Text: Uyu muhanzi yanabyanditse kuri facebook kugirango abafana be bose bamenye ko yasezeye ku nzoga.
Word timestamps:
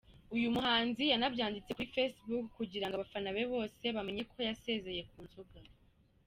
Uyu 0.35 0.53
muhanzi 0.55 1.03
yanabyanditse 1.11 1.71
kuri 1.73 1.91
facebook 1.97 2.45
kugirango 2.59 2.95
abafana 2.97 3.29
be 3.35 3.43
bose 3.53 3.83
bamenye 3.97 4.21
ko 4.31 4.37
yasezeye 4.49 5.01
ku 5.09 5.17
nzoga. 5.25 5.57